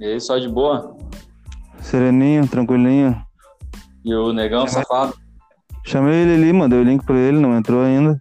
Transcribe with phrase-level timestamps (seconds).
[0.00, 0.96] E aí, só de boa?
[1.80, 3.20] Sereninho, tranquilinho.
[4.04, 5.14] E o negão safado?
[5.84, 8.20] Chamei ele ali, mandei o link pra ele, não entrou ainda.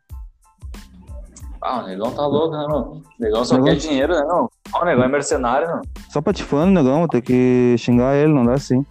[1.61, 2.77] Ah, o negão tá louco, né, meu?
[2.79, 4.49] O negão só Negão- quer dinheiro, né, não?
[4.73, 5.81] Ah, o negão é mercenário, não.
[6.09, 8.85] Só patifando, negão, vou ter que xingar ele, não dá assim.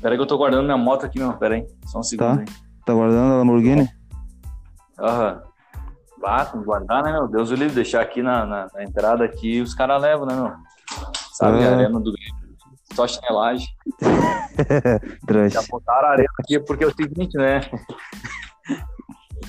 [0.00, 1.32] Pera aí que eu tô guardando minha moto aqui, meu.
[1.34, 2.40] Pera aí, só um segundo Tá.
[2.40, 2.46] aí.
[2.86, 3.88] Tá guardando a Lamborghini?
[5.00, 5.42] Aham.
[6.52, 7.28] Que guardar, né, meu?
[7.28, 10.34] Deus o livre, deixar aqui na, na, na entrada aqui e os caras levam, né,
[10.34, 10.52] meu?
[11.38, 11.68] Sabe, Ah.
[11.70, 12.48] a arena do Grêmio.
[12.94, 13.68] Só chinelagem.
[15.26, 15.52] Trash.
[15.52, 17.60] Já botaram a arena aqui porque é o seguinte, né?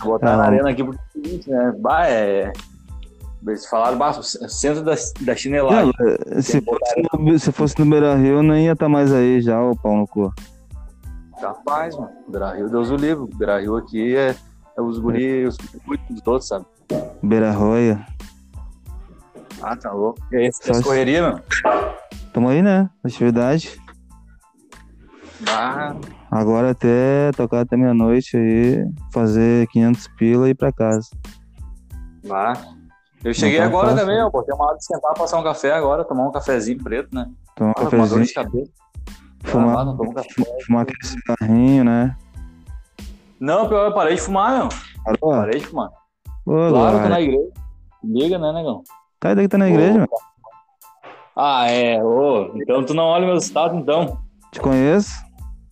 [0.04, 0.44] botaram Ah.
[0.44, 1.74] a arena aqui porque é o seguinte, né?
[1.80, 2.54] Bah, é...
[3.48, 5.92] Eles falaram, bah, centro da, da chinelagem.
[5.98, 9.42] Não, se, fosse no, se fosse no Beira Rio, eu nem ia estar mais aí
[9.42, 10.32] já, o pau no cu.
[11.40, 12.12] Capaz, mano.
[12.28, 13.26] Beira-Rio, Deus o livre.
[13.36, 14.36] Beira-Rio aqui é,
[14.78, 15.56] é os guri, os
[15.88, 16.66] guri dos outros, sabe?
[17.24, 18.06] Beira Roia.
[19.62, 20.20] Ah, tá louco.
[20.32, 21.40] E aí, Só correria, meu?
[22.34, 22.90] Tamo aí, né?
[23.04, 23.80] Atividade.
[25.48, 25.96] Ah,
[26.32, 31.10] Agora até tocar até meia-noite aí, fazer 500 pila e ir pra casa.
[32.30, 32.54] ah.
[33.22, 34.06] Eu cheguei tá agora fácil.
[34.06, 34.30] também, ó.
[34.30, 37.30] Botei uma hora de sentar, passar um café agora, tomar um cafezinho preto, né?
[37.54, 38.26] Tomar um Ah, cafezinho,
[39.44, 40.30] fumar, Ah, não tomo café.
[40.66, 42.16] fumar aquele cigarrinho, né?
[43.38, 44.70] Não, pior, eu parei de fumar, meu.
[45.04, 45.32] Parou?
[45.42, 45.90] Parei de fumar.
[46.46, 47.50] Claro, tô na igreja.
[48.06, 48.84] Liga, né, negão?
[49.20, 50.08] Tá aí daqui tá na igreja, meu.
[51.36, 52.02] Ah, é.
[52.04, 54.18] Ô, então tu não olha meus status, então.
[54.52, 55.12] Te conheço.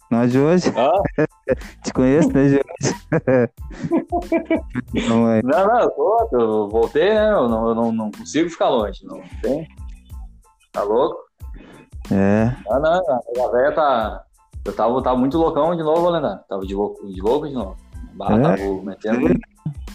[0.10, 0.74] Não é de hoje.
[0.78, 1.26] Ah,
[1.84, 3.52] Te conheço, não é de hoje.
[4.94, 5.42] Então, é.
[5.44, 7.32] não, não, eu, tô, eu voltei, né?
[7.32, 9.06] Eu não, eu não, não consigo ficar longe.
[9.06, 9.68] Não tem.
[10.72, 11.18] Tá louco?
[12.12, 12.52] É.
[12.70, 14.24] Não, não, a velha tá.
[14.66, 16.40] Eu tava, tava muito loucão de novo, Leandro.
[16.50, 17.76] Tava de louco de, louco de novo.
[18.14, 18.42] Bah, É?
[18.42, 19.40] tava metendo.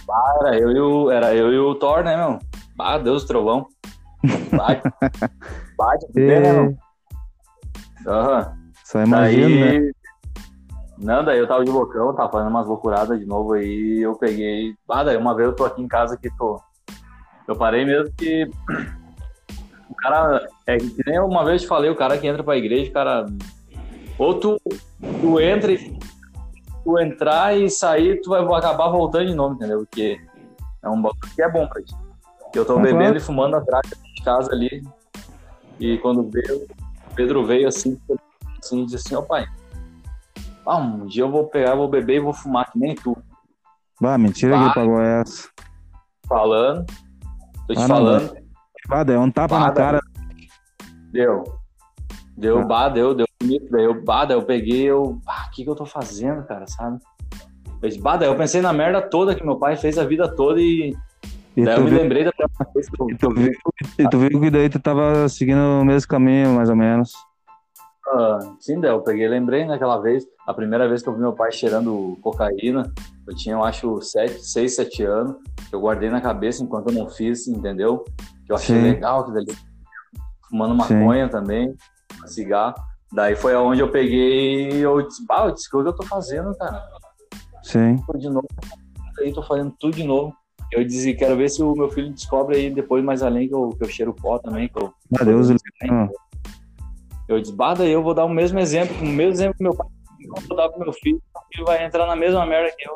[0.06, 2.38] Bah, era eu, e o, era eu e o Thor, né, meu?
[2.82, 3.68] Bah, Deus do trovão.
[4.50, 4.82] Bate.
[5.78, 6.76] Bate, vê, né?
[8.04, 8.56] Aham.
[8.84, 9.78] Só imagino, né?
[9.78, 9.92] Daí.
[10.98, 14.00] Não, daí eu tava de loucão, tava fazendo umas loucuradas de novo aí.
[14.00, 14.74] Eu peguei.
[14.88, 16.60] Ah, daí uma vez eu tô aqui em casa que tô.
[17.46, 18.50] Eu parei mesmo que.
[19.88, 20.48] O cara.
[20.66, 22.94] É que nem uma vez eu te falei, o cara que entra pra igreja, o
[22.94, 23.26] cara.
[24.18, 24.60] Ou tu,
[25.20, 25.98] tu entra e.
[26.82, 29.80] Tu entrar e sair, tu vai acabar voltando de novo, entendeu?
[29.80, 30.18] Porque
[30.82, 31.94] é um bagulho que é bom pra ti.
[32.54, 33.16] Eu tô Ah, bebendo claro.
[33.16, 34.82] e fumando atrás de casa ali.
[35.80, 36.66] E quando veio,
[37.10, 37.98] o Pedro veio assim,
[38.62, 39.46] assim, disse assim, ó pai,
[40.66, 43.16] ah, um dia eu vou pegar, vou beber e vou fumar, que nem tu.
[44.00, 44.64] Bah, mentira que Bah.
[44.66, 45.48] ele pagou essa.
[46.28, 46.86] Falando,
[47.66, 48.36] tô te Ah, não, falando,
[48.88, 50.00] Bah, é um tapa Bah, na cara.
[51.12, 51.44] deu.
[52.36, 52.64] Deu, Ah.
[52.64, 55.70] bah, deu, deu bonito, daí eu, bah, daí eu peguei, eu, ah, o que que
[55.70, 56.98] eu tô fazendo, cara, sabe?
[57.82, 60.28] Eu, disse, bah, daí eu pensei na merda toda que meu pai fez a vida
[60.34, 60.96] toda e
[61.56, 63.52] E daí eu me viu, lembrei da primeira vez que eu, e, tu viu,
[63.98, 67.12] e tu viu que daí tu tava seguindo o mesmo caminho, mais ou menos.
[68.08, 71.52] Ah, sim, eu peguei, lembrei naquela vez, a primeira vez que eu vi meu pai
[71.52, 72.92] cheirando cocaína,
[73.26, 75.36] eu tinha, eu acho, 6, 7 anos,
[75.68, 78.04] que eu guardei na cabeça enquanto eu não fiz, entendeu?
[78.44, 78.82] Que eu achei Sim.
[78.82, 79.56] legal que dali.
[80.48, 81.74] Fumando maconha também,
[82.26, 82.74] cigarro.
[83.12, 86.04] Daí foi aonde eu peguei e eu disse, bah, eu disse, o que eu tô
[86.04, 86.82] fazendo, cara?
[87.62, 87.96] Sim.
[88.16, 88.48] De novo,
[89.18, 90.34] aí tô fazendo tudo de novo.
[90.72, 93.68] Eu disse, quero ver se o meu filho descobre aí depois mais além que eu,
[93.70, 96.10] que eu cheiro pó também, que eu Ah, Deus livre, mano.
[97.28, 99.74] eu disse, bah, daí eu vou dar o mesmo exemplo, o mesmo exemplo que meu
[99.74, 99.86] pai
[100.24, 101.20] eu vou dar pro meu filho,
[101.52, 102.94] filho vai entrar na mesma merda que eu.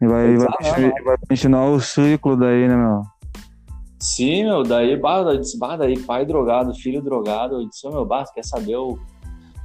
[0.00, 3.02] E vai, vai, Ah, não, continuar- vai continuar o ciclo daí, né, meu?
[4.00, 7.90] Sim, meu, daí, bah, eu disse, bah, daí pai drogado, filho drogado, eu disse, ô,
[7.90, 8.96] meu, bah, quer saber, eu...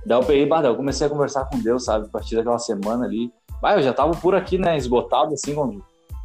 [0.08, 2.58] Daí eu peguei, bah, daí eu comecei a conversar com Deus, sabe, a partir daquela
[2.58, 3.32] semana ali.
[3.62, 5.84] Bah, eu já tava por aqui, né, esgotado, assim, quando o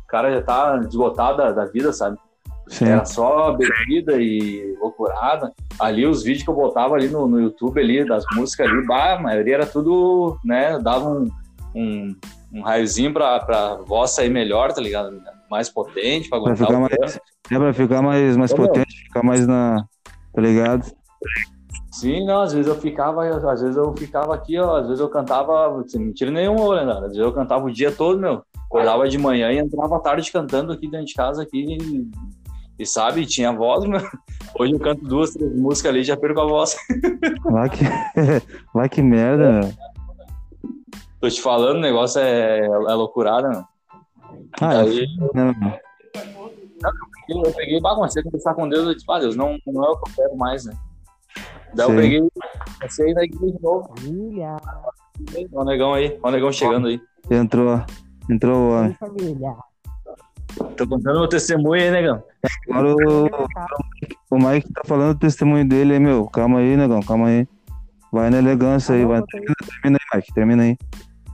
[0.09, 2.19] cara já tá esgotado da, da vida, sabe?
[2.67, 2.87] Sim.
[2.87, 5.53] Era só bebida e loucurada.
[5.79, 9.15] Ali os vídeos que eu botava ali no, no YouTube ali, das músicas ali, bah,
[9.15, 11.31] a maioria era tudo, né, dava um,
[11.75, 12.15] um,
[12.53, 15.19] um raiozinho pra, pra voz sair melhor, tá ligado?
[15.51, 17.21] Mais potente, pra Pra ficar mais,
[17.51, 18.67] é pra ficar mais, mais meu.
[18.67, 19.85] potente, ficar mais na.
[20.35, 20.85] Tá ligado?
[21.91, 25.09] Sim, não, às vezes eu ficava, às vezes eu ficava aqui, ó, às vezes eu
[25.09, 29.19] cantava, sem mentira nenhuma, Leonardo, às vezes eu cantava o dia todo, meu, acordava de
[29.19, 32.11] manhã e entrava à tarde cantando aqui dentro de casa aqui e,
[32.79, 34.01] e sabe, tinha voz, meu,
[34.59, 36.77] hoje eu canto duas, três músicas ali e já perco a voz.
[37.45, 37.85] Lá que,
[38.75, 39.73] lá que merda, meu.
[41.21, 43.65] Tô te falando, o negócio é, é loucurada, meu.
[44.61, 45.81] Ah, é Aí né,
[47.29, 49.91] eu peguei, bah, comecei a conversar com Deus, eu disse, ah, Deus, não, não é
[49.91, 50.75] o que eu quero mais, né.
[51.75, 51.97] Daí eu Sim.
[51.97, 52.29] peguei,
[52.79, 53.95] comecei a ir na igreja de novo,
[55.53, 57.01] ó o negão aí, ó o negão chegando aí.
[57.31, 57.85] Entrou.
[58.31, 58.97] Entrou o homem.
[59.01, 59.55] oi família.
[60.77, 62.23] Tô contando meu testemunho aí, negão.
[62.71, 63.27] Agora o,
[64.31, 66.27] o Mike tá falando o testemunho dele aí, meu.
[66.29, 67.47] Calma aí, negão, calma aí.
[68.13, 69.23] Vai na elegância aí, vai.
[69.23, 70.77] Termina, termina aí, Mike, termina aí.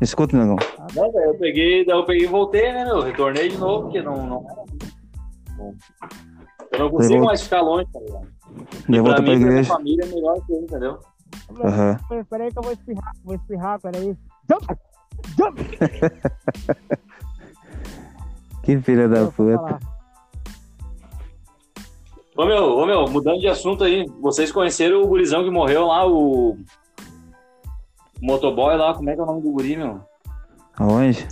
[0.01, 0.57] Escuta, negão.
[0.95, 3.01] Não, daí eu peguei, daí eu peguei e voltei, né, meu?
[3.03, 4.27] Retornei de novo, porque não.
[4.27, 4.47] não...
[6.73, 8.27] Eu não consigo Levou- mais ficar longe, tá ligado?
[8.89, 9.73] De volta pra pra mim, pra minha igreja.
[9.73, 10.99] família é melhor que eu, entendeu?
[11.63, 11.97] Aham.
[12.09, 14.17] Peraí, Peraí que eu vou espirrar, vou espirrar, peraí.
[18.65, 19.79] Que filha da puta.
[22.37, 26.07] Ô meu, ô meu, mudando de assunto aí, vocês conheceram o gurizão que morreu lá,
[26.07, 26.53] o.
[26.53, 26.59] o
[28.21, 30.01] motoboy lá, como é que é o nome do guri, meu?
[30.77, 31.29] Aonde?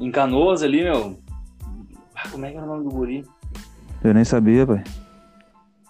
[0.00, 1.18] Em Canoas ali, meu.
[2.14, 3.24] Ah, como é que é o nome do guri?
[4.02, 4.82] Eu nem sabia, pai.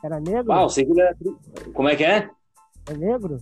[0.03, 0.53] Era negro?
[0.53, 1.15] Ah, eu sei que ele é.
[1.73, 2.29] Como é que é?
[2.91, 3.39] É negro?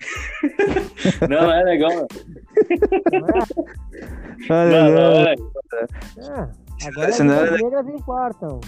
[1.28, 1.90] Não, não é legal.
[1.90, 3.40] Não é?
[4.50, 5.34] Ah, Não, não negão, é,
[6.18, 6.88] É.
[6.88, 8.60] Agora as não era- negras importam.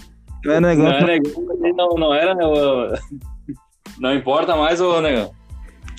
[0.44, 0.86] não é não negão.
[0.88, 1.32] é legal,
[1.62, 2.44] ele não, não era, né?
[2.46, 2.92] ô-
[3.98, 5.30] Não importa mais, ô negão.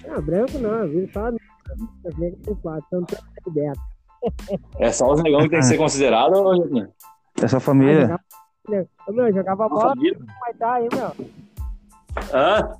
[0.07, 1.09] Não, branco não, viu?
[1.11, 3.01] Só as negras importam.
[3.03, 3.81] Então tem dentro.
[4.79, 6.87] É só os negão que tem que ser considerado, ô Joaquim?
[7.41, 8.19] É Ah, família.
[8.69, 10.17] meu, eu jogava bola Família.
[10.19, 11.11] no Maitá aí, meu.
[12.33, 12.71] Hã?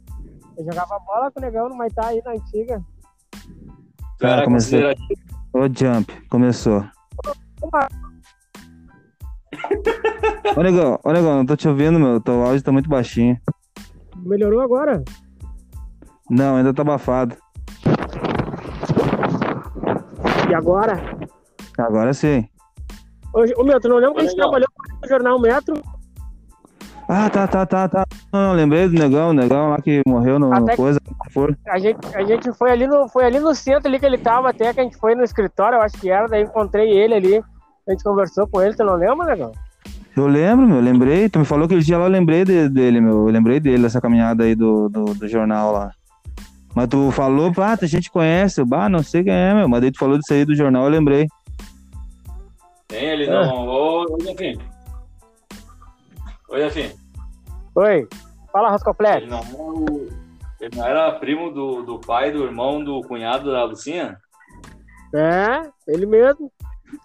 [0.57, 2.81] Eu jogava bola com o negão no Maitá aí na antiga.
[4.19, 4.99] Cara, comecei- considerado.
[5.53, 6.83] Ô, Jump, começou.
[10.55, 12.19] Ô, negão, ô, negão, não tô te ouvindo, meu.
[12.19, 13.39] Teu áudio tá muito baixinho.
[14.17, 15.03] melhorou agora?
[16.29, 17.35] Não, ainda tá abafado.
[20.49, 20.99] E agora?
[21.77, 22.47] Agora sim.
[23.33, 24.67] Ô, meu, tu não lembra que a gente trabalhou
[25.01, 25.73] no Jornal Metro?
[27.07, 28.05] Ah, tá, tá, tá, tá.
[28.31, 30.99] Não, não, lembrei do negão, o negão lá que morreu no, no Até que- coisa.
[31.31, 31.57] For.
[31.67, 34.49] A gente, a gente foi ali no foi ali no centro ali que ele tava
[34.49, 37.43] até que a gente foi no escritório, eu acho que era, daí encontrei ele ali.
[37.87, 39.51] A gente conversou com ele, tu não lembra, negão?
[40.15, 41.27] Eu lembro, meu, lembrei.
[41.27, 43.27] Tu me falou aquele dia lá, eu lembrei de- dele, meu.
[43.27, 45.91] Eu lembrei dele, dessa caminhada aí do, do, do jornal lá.
[46.75, 48.61] Mas tu falou, pá, a gente conhece.
[48.61, 49.67] Eu, bah, não sei quem é, meu.
[49.67, 51.27] Mas daí tu falou disso aí do jornal, eu lembrei.
[52.87, 53.29] Tem ele, É.
[53.29, 53.67] não.
[53.67, 54.57] Ô, ô, Jefim.
[56.53, 56.91] Ô, Jefim.
[57.73, 58.07] Oi.
[58.51, 59.23] Fala, Roscoflex.
[59.23, 60.07] Ele não era o.
[60.61, 64.19] Ele não era primo do, do pai, do irmão, do cunhado da Lucinha?
[65.15, 66.51] É, ele mesmo.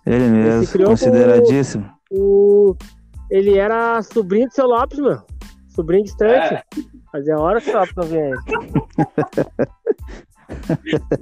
[0.05, 1.91] Ele mesmo, criou consideradíssimo.
[2.11, 2.77] O,
[3.31, 5.23] ele era sobrinho do seu Lopes, meu.
[5.69, 6.55] Sobrinho distante.
[6.55, 6.63] É.
[7.11, 8.35] Fazia hora que o Lopes não vinha aí.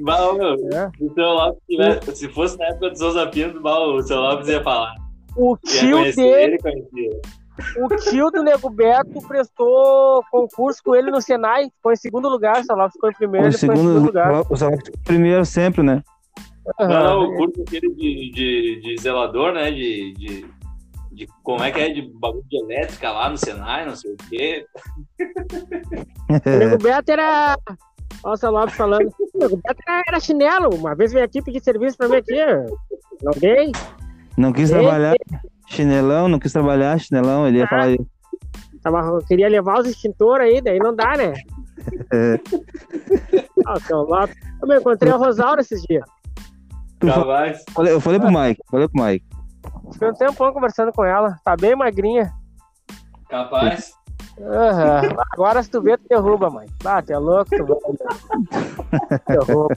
[0.01, 0.91] Bah, meu, É.
[0.97, 4.21] se o seu Lopes tivesse, se fosse na época do Souza Pinto, bah, o seu
[4.21, 4.95] Lopes ia falar.
[5.37, 7.21] O Ia tio conhecer dele, ele, conhecia.
[7.79, 11.65] O tio do Nego Beto prestou concurso com ele no Senai.
[11.71, 14.07] Ficou em segundo lugar, o Lopes ficou em primeiro, O ele ficou em segundo, segundo
[14.07, 14.43] lugar.
[14.51, 16.03] o Salão primeiro sempre, né?
[16.81, 17.05] Não, Aham.
[17.05, 19.71] não, o curso aquele de, de, de zelador, né?
[19.71, 20.47] De, de,
[21.13, 21.29] de.
[21.43, 21.91] Como é que é?
[21.91, 24.67] De bagulho de elétrica lá no Senai, não sei o quê.
[26.29, 27.57] O Nego Beto era.
[28.25, 29.09] Olha o seu Lopes falando.
[29.35, 30.75] O Nego Beto era, era chinelo.
[30.75, 32.35] Uma vez veio aqui pedir serviço pra mim aqui.
[33.23, 33.73] Não dei.
[34.37, 35.15] Não quis Ei, trabalhar,
[35.67, 37.47] chinelão, não quis trabalhar, chinelão.
[37.47, 37.69] Ele ia Ah.
[37.69, 37.97] falar.
[38.83, 41.33] Tava, queria levar os extintores aí, daí não dá, né?
[42.13, 42.41] É.
[43.67, 43.77] Ah.
[44.63, 46.05] Eu me encontrei a Rosaura esses dias.
[47.01, 47.07] Tu
[47.75, 49.27] falei- Eu falei pro Mike, falei pro Mike.
[49.93, 51.37] Fiquei um tempão conversando com ela.
[51.45, 52.33] Tá bem magrinha.
[53.29, 53.93] Capaz.
[54.41, 55.03] Aham.
[55.33, 56.67] Agora se tu vê, tu derruba, mãe.
[56.85, 59.19] Ah, tu é louco, tu vai.
[59.29, 59.75] Derruba.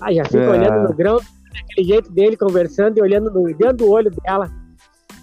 [0.00, 0.48] Ah, já fica É.
[0.48, 1.18] olhando no grão,
[1.54, 4.50] daquele jeito dele, conversando e olhando no, dentro do olho dela.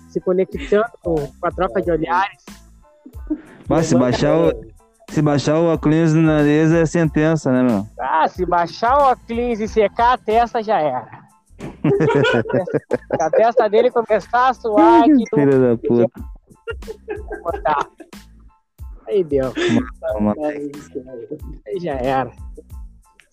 [0.10, 2.44] Se conectando com, com a troca de olhares.
[3.68, 4.52] Mas se baixar o,
[5.10, 7.88] se baixar o óculos no nariz é sentença, né, meu?
[8.00, 11.20] Ah, se baixar o óculos e secar a testa, já era.
[11.60, 16.08] Se a testa dele começar a suar, não Filha da puta.
[19.08, 19.52] Aí deu.
[21.68, 22.32] Aí já era.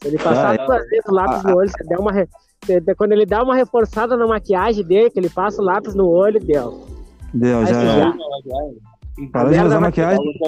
[0.03, 2.13] Se ele passar Ah, duas vezes o lápis no olho, você der uma.
[2.97, 6.41] Quando ele dá uma reforçada na maquiagem dele, que ele passa o lápis no olho,
[6.41, 6.87] deu.
[7.35, 8.15] Deu, já Aí já.
[9.33, 10.39] Parou de usar vai- maquiagem.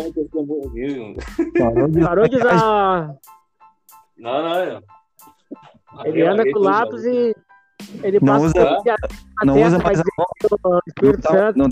[1.59, 3.15] Parou de Parou de usar.
[4.19, 4.83] Não, não.
[6.05, 7.35] Ele anda com o lápis e.
[8.03, 8.85] Ele Não passa usa- o lápis
[9.39, 10.27] na Não usa mais a mão.
[10.65, 11.57] Não Espírito tá, Santo.
[11.59, 11.69] não,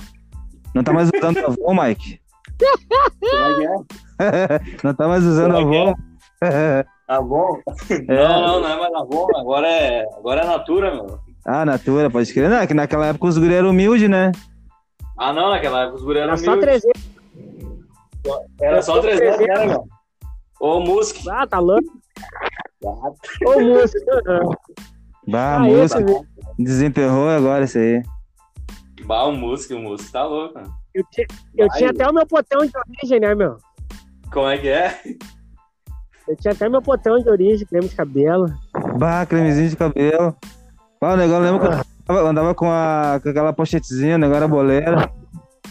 [0.75, 2.21] não tá mais usando a avó, Mike.
[4.83, 5.95] Não tá mais usando a é avó.
[7.09, 7.61] Avon?
[8.09, 11.19] Não, não, não é mais Avon, agora é, agora é Natura, meu.
[11.45, 12.51] Ah, Natura, pode crer.
[12.51, 14.33] Não, é que naquela época os guri eram humildes, né?
[15.17, 16.83] Ah, não, naquela época os guri eram Era só humildes.
[16.83, 17.87] 300.
[18.61, 19.85] Era só 300, né, meu?
[20.61, 21.27] Ô, Musk.
[21.31, 21.87] Ah, tá louco.
[22.83, 24.23] Ô, música.
[25.29, 25.97] Bah, Ah, esse,
[26.59, 28.03] Desenterrou agora isso aí.
[29.05, 30.73] Bah, o Musk, o Musk tá louco, mano.
[30.95, 31.79] Eu, ti- eu Vai.
[31.79, 33.59] tinha até o meu potão de origem, né, meu?
[34.33, 35.01] Como é que é?
[36.28, 38.52] Eu tinha até meu potão de origem, creme de cabelo.
[38.99, 40.35] Bah, cremezinho de cabelo.
[41.00, 41.73] Ah, o negócio, lembra que eu
[42.14, 45.11] andava, andava com, a, com aquela pochetezinha, o negócio era boleira.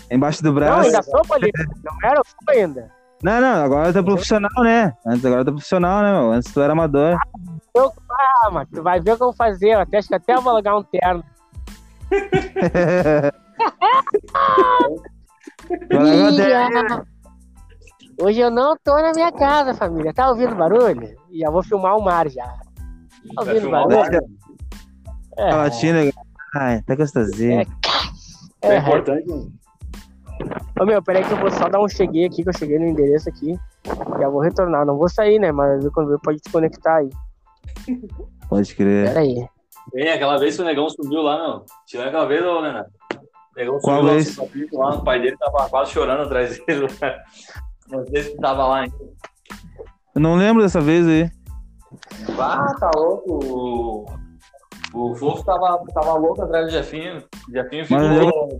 [0.09, 0.85] Embaixo do Não, braço.
[0.87, 1.65] ainda sou polícia.
[1.83, 2.89] Não era sou ainda.
[3.23, 4.93] Não, não, agora tu é profissional, né?
[5.05, 6.31] Antes agora tu é profissional, né, meu?
[6.31, 7.17] Antes tu era amador.
[7.77, 9.69] Ah, mas tu vai ver o que eu vou fazer.
[9.71, 11.23] Eu até, acho que até eu vou alugar um terno.
[15.91, 17.14] Agora eu até-
[18.19, 20.13] Hoje eu não tô na minha casa, família.
[20.13, 21.15] Tá ouvindo barulho?
[21.29, 22.45] E já vou filmar o mar já.
[22.45, 24.19] Tá Vai ouvindo barulho?
[25.37, 26.13] É, a latinha,
[26.55, 27.61] ai, tá gostosinho.
[27.61, 27.65] É
[28.61, 29.29] é, importante.
[30.79, 32.87] Ô meu, peraí que eu vou só dar um cheguei aqui, que eu cheguei no
[32.87, 33.57] endereço aqui.
[34.19, 34.85] Já vou retornar.
[34.85, 35.51] Não vou sair, né?
[35.51, 37.09] Mas eu, quando eu pode desconectar aí.
[38.49, 39.09] Pode crer.
[39.09, 39.47] Peraí.
[39.91, 41.65] Tem aquela vez que o negão subiu lá, meu.
[41.85, 42.89] Tirou aquela vez, ô, Leonardo.
[43.13, 44.71] O negão Qual subiu vez?
[44.71, 46.87] lá, o pai dele tava quase chorando atrás dele.
[47.89, 48.95] Não sei se tava lá ainda.
[50.15, 51.29] Eu não lembro dessa vez aí.
[52.39, 54.07] Ah, tá louco.
[54.93, 57.23] O, o Fofo tava, tava louco atrás do Jefinho.
[57.47, 58.59] O Jefinho ficou.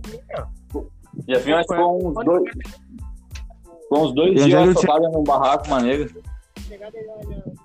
[1.14, 2.50] Mas Jefinho acho que ficou uns dois.
[3.82, 6.08] Ficou uns dois E onde dias que socado num barraco, com uma negra.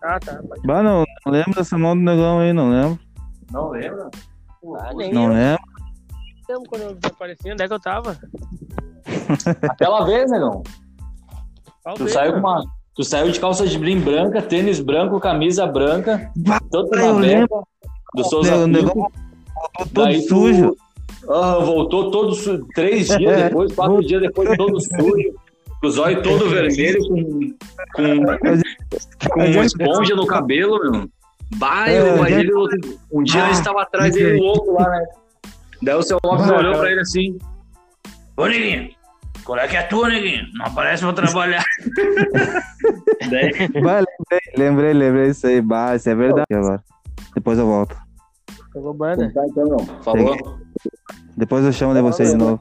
[0.04, 0.42] Ah, tá.
[0.66, 3.00] Bah, não, não lembro dessa mão do negão aí, não lembro.
[3.52, 4.10] Não lembra?
[4.80, 5.64] Ah, nem Não eu lembro.
[6.48, 7.52] lembro quando eu desapareci.
[7.52, 8.18] Onde é que eu tava?
[9.70, 10.64] Aquela vez, negão.
[11.98, 12.64] Tu saiu com uma.
[12.96, 16.30] Tu saiu de calça de brim branca, tênis branco, camisa branca,
[16.70, 17.48] todo eu na beca
[18.14, 18.94] do Souza nego- o Filho.
[18.94, 19.08] negão
[19.56, 20.76] voltou todo tu- sujo.
[21.30, 22.68] Ah, voltou todo sujo.
[22.76, 25.34] Três dias depois, quatro dias depois, todo sujo.
[25.80, 27.54] Com os olhos todo vermelho, com,
[27.96, 31.10] com, com uma esponja no cabelo, meu.
[31.58, 32.52] Vai, É, o pai já- dele,
[33.12, 34.40] um dia Ah, ele estava atrás isso dele aí.
[34.40, 35.06] louco lá, né?
[35.82, 37.38] Daí o seu Lopes Bah, olhou pra ele assim:
[38.38, 38.90] Ô, neguinho,
[39.52, 40.46] qual é que é tua, neguinho?
[40.54, 41.62] Não aparece pra trabalhar.
[43.30, 43.52] Daí,
[43.84, 45.62] Bah, lembrei, lembrei, lembrei isso aí.
[45.62, 46.82] Bah, isso é verdade agora.
[47.36, 47.94] Depois eu volto.
[48.74, 49.30] Pegou banda.
[49.34, 49.80] tá, então, não.
[50.04, 50.38] Falou.
[51.36, 52.60] Depois eu chamo de vocês de novo.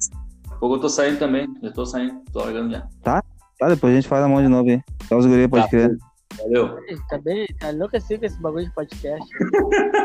[0.59, 1.47] Pouco eu tô saindo também.
[1.62, 2.85] Já tô saindo, tô largando já.
[3.04, 3.23] Tá,
[3.68, 4.82] depois a gente faz a mão de novo aí.
[5.04, 5.97] Só os guri, pode Tá, crer.
[6.38, 6.76] Valeu.
[7.09, 9.25] Tá bem, tá enlouquecido com esse bagulho de podcast.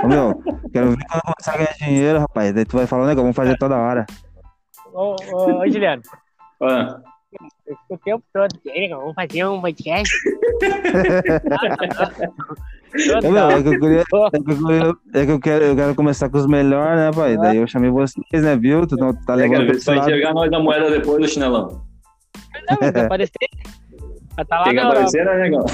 [0.03, 0.35] Ô, meu,
[0.71, 2.53] quero ver quando eu começar a ganhar dinheiro, rapaz.
[2.53, 4.05] Daí tu vai falar, negão, vamos fazer toda hora.
[4.93, 6.01] Ô, ô, ô, Juliano,
[6.61, 6.99] Ah,
[7.67, 8.49] eu fico o tempo todo.
[8.65, 10.13] "Ei, Vamos fazer um podcast?
[13.23, 14.01] Ô, meu, é que eu queria.
[14.01, 17.11] É que eu, queria- é que eu quero, eu quero começar com os melhores, né,
[17.13, 17.37] pai?
[17.37, 18.87] Daí eu chamei vocês, né, viu?
[18.87, 21.81] Tu não tá é, ver se esse vai enxergar nós da moeda depois do chinelão.
[22.69, 23.49] Não, mas aparecer.
[24.47, 25.65] Tá lá Tem que aparecer, né, negão?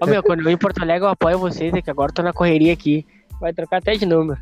[0.00, 2.14] Ô, meu, quando eu ir em Porto Alegre, eu apoio vocês, é que agora eu
[2.14, 3.06] tô na correria aqui.
[3.40, 4.38] Vai trocar até de número.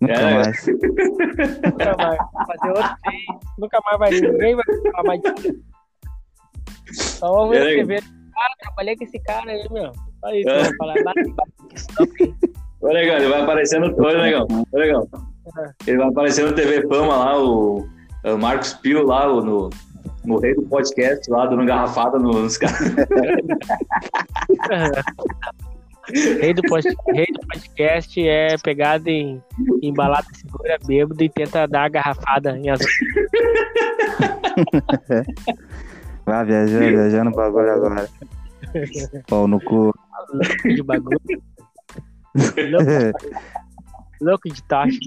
[0.00, 0.66] Nunca É, mais.
[0.66, 2.18] Nunca mais.
[2.46, 2.96] Fazer outro.
[3.62, 4.10] Nunca mais vai.
[4.10, 5.54] Ninguém vai falar mais disso.
[6.92, 8.02] Só vamos escrever.
[8.36, 9.92] Ah, trabalhei com esse cara aí, meu.
[10.20, 10.76] Só isso É.
[10.76, 10.94] falar.
[12.80, 13.86] Ô, negão, ele vai aparecer no.
[13.86, 14.48] Ô, negão.
[14.72, 15.08] Ô, negão.
[15.58, 15.70] É.
[15.86, 17.86] Ele vai aparecer no TV Fama lá, o,
[18.24, 19.70] o Marcos Pio lá, o, no,
[20.24, 22.80] no rei do podcast lá, dando garrafada nos caras.
[26.40, 29.40] Rei do, post, rei do podcast é pegado em,
[29.80, 32.80] em balada segura, bêbado e tenta dar a garrafada em as
[36.24, 38.08] Vai viajando, viajando o bagulho agora.
[39.26, 39.92] Pau no cu.
[40.64, 41.20] de bagulho.
[42.34, 43.18] Louco,
[44.22, 44.98] louco de taxa.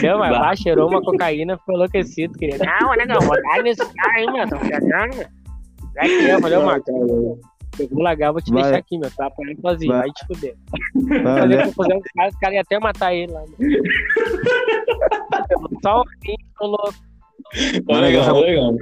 [0.00, 2.32] Deu, mas lá, cheirou uma cocaína, ficou enlouquecido.
[2.38, 4.48] Queria, não, não, vou dar nesse cara aí, meu.
[4.48, 5.26] Tô viajando, meu.
[5.94, 6.88] Vai que eu, valeu, Marcos.
[7.78, 8.62] Eu vou largar, vou te Vai.
[8.62, 9.10] deixar aqui, meu.
[9.10, 10.00] Tá apanhando sozinho, Vai.
[10.00, 10.56] vai te fuder.
[11.22, 11.64] Vai, Fazer né?
[11.66, 13.44] confusão com os caras, os caras iam até matar ele lá.
[13.58, 13.82] meu.
[15.82, 16.04] Só um
[16.58, 16.94] tô louco.
[17.86, 18.76] Ô, negão, ô, negão.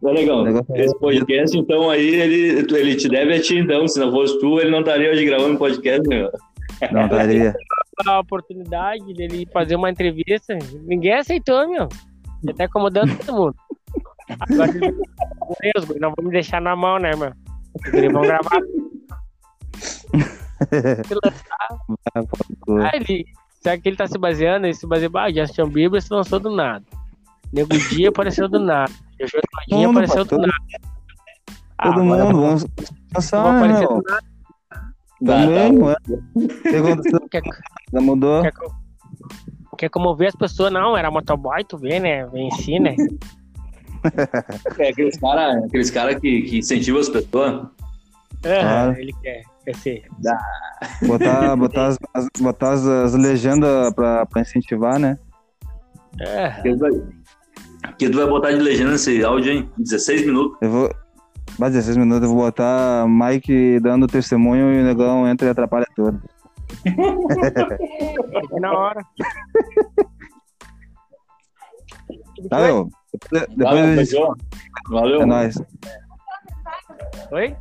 [0.00, 3.86] Ô, negão, Negócio- esse podcast, então, aí, ele, ele te deve a ti, então.
[3.86, 6.30] Se não fosse tu, ele não estaria hoje gravando podcast, meu.
[6.90, 7.54] Não daria.
[8.06, 10.56] a oportunidade dele fazer uma entrevista.
[10.84, 11.88] Ninguém aceitou, meu.
[12.42, 13.54] Ele tá incomodando todo mundo.
[14.40, 17.32] Agora Deus, não vamos deixar na mão, né, meu?
[17.92, 18.60] Eles vão gravar.
[21.10, 22.26] No
[22.60, 22.76] cu.
[22.78, 23.24] Ah, ele,
[23.60, 24.66] será que ele tá se baseando?
[24.66, 26.84] Ele se baseia, ah, Justin Bieber se lançou do nada.
[27.52, 28.90] Nego Dia apareceu do nada.
[29.20, 30.52] Jojo Todinho apareceu do nada.
[31.78, 32.66] Ah, Todo agora mundo, vamos
[33.12, 33.88] passar, né, aparecer meu?
[33.98, 34.32] do nada.
[35.24, 35.78] Também,
[36.62, 37.20] que aconteceu?
[37.30, 37.42] Quer,
[37.92, 38.42] Já mudou?
[38.42, 38.52] quer,
[39.78, 40.72] quer comover as pessoas?
[40.72, 42.26] Não, era motoboy, tu vê, né?
[42.26, 42.96] Venci, né?
[44.80, 47.68] É aqueles caras aqueles cara que, que incentivam as pessoas.
[48.42, 48.98] É, Claro.
[48.98, 50.02] Ele quer, quer ser.
[51.06, 55.16] Botar, botar, as, as- botar as, as legendas pra, pra incentivar, né?
[56.20, 56.60] É.
[58.02, 59.70] Que tu vai botar de legenda nesse áudio, hein?
[59.78, 60.58] 16 minutos.
[60.60, 60.90] Eu vou.
[61.56, 65.86] Mais 16 minutos, eu vou botar Mike dando testemunho e o negão entra e atrapalha
[65.94, 66.20] tudo.
[66.84, 69.00] Aqui na hora.
[72.50, 72.88] Valeu.
[73.12, 74.16] Depois, depois Valeu, a gente...
[74.88, 75.22] Valeu.
[75.22, 75.62] É nóis.
[77.30, 77.56] Oi?